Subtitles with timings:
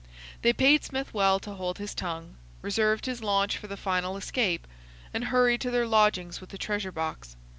[0.41, 4.65] They paid Smith well to hold his tongue, reserved his launch for the final escape,
[5.13, 7.35] and hurried to their lodgings with the treasure box.